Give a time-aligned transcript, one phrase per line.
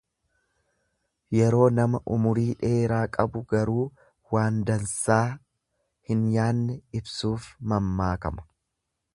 [1.39, 3.85] Yeroo nama umurii dheeraa qabu garuu
[4.37, 5.21] waan dansaa
[6.13, 8.49] hin yaanne ibsuuf mammaakama.